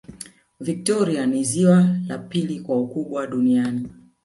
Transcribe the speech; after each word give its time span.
victoria 0.59 1.25
ni 1.25 1.43
ziwa 1.43 1.95
la 2.07 2.17
pili 2.17 2.59
kwa 2.59 2.81
ukubwa 2.81 3.27
duniani 3.27 3.89